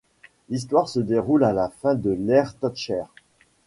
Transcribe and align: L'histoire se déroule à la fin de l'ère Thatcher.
L'histoire 0.49 0.89
se 0.89 0.99
déroule 0.99 1.43
à 1.43 1.53
la 1.53 1.69
fin 1.69 1.93
de 1.93 2.09
l'ère 2.09 2.57
Thatcher. 2.57 3.03